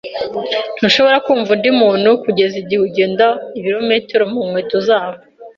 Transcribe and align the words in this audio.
Ntushobora 0.77 1.17
kumva 1.25 1.49
undi 1.55 1.69
muntu 1.81 2.09
kugeza 2.23 2.55
igihe 2.61 2.81
ugenda 2.87 3.25
ibirometero 3.59 4.23
mukweto 4.31 4.77
zabo. 4.87 5.19